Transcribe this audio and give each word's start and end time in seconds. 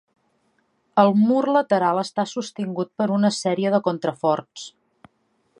El 1.01 1.11
mur 1.25 1.43
lateral 1.57 2.01
està 2.03 2.27
sostingut 2.33 2.91
per 3.03 3.09
una 3.19 3.33
sèrie 3.41 3.77
de 3.77 3.85
contraforts. 3.91 4.69